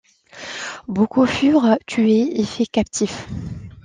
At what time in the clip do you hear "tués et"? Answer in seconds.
1.85-2.43